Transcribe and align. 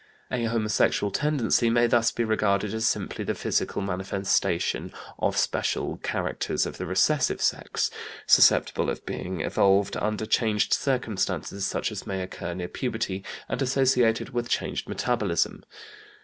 A 0.31 0.45
homosexual 0.45 1.11
tendency 1.11 1.69
may 1.69 1.85
thus 1.85 2.09
be 2.11 2.23
regarded 2.23 2.73
as 2.73 2.87
simply 2.87 3.23
the 3.23 3.35
psychical 3.35 3.83
manifestation 3.83 4.91
of 5.19 5.37
special 5.37 5.97
characters 5.97 6.65
of 6.65 6.79
the 6.79 6.87
recessive 6.87 7.39
sex, 7.39 7.91
susceptible 8.25 8.89
of 8.89 9.05
being 9.05 9.41
evolved 9.41 9.95
under 9.97 10.25
changed 10.25 10.73
circumstances, 10.73 11.67
such 11.67 11.91
as 11.91 12.07
may 12.07 12.23
occur 12.23 12.55
near 12.55 12.67
puberty, 12.67 13.23
and 13.47 13.61
associated 13.61 14.29
with 14.31 14.49
changed 14.49 14.89
metabolism. 14.89 15.63